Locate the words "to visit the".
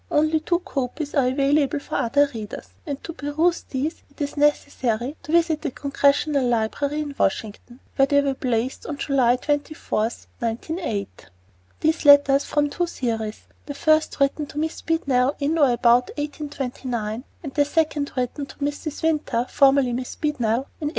5.21-5.69